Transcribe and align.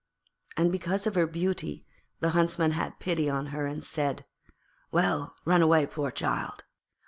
And 0.57 0.71
because 0.71 1.05
of 1.05 1.13
her 1.13 1.27
beauty 1.27 1.85
the 2.21 2.31
Huntsman 2.31 2.71
had 2.71 2.97
pity 2.99 3.29
on 3.29 3.45
her 3.53 3.67
and 3.67 3.83
said, 3.83 4.25
'Well, 4.91 5.35
run 5.45 5.61
away, 5.61 5.85
poor 5.85 6.09
child.' 6.09 6.63